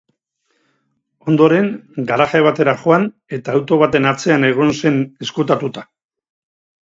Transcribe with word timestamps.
Ondoren, 1.33 1.67
garaje 2.11 2.41
batera 2.47 2.73
joan 2.85 3.05
eta 3.39 3.55
auto 3.59 3.79
baten 3.83 4.09
atzean 4.13 4.49
egon 4.49 4.75
zen 4.79 4.97
ezkutatuta. 5.27 5.85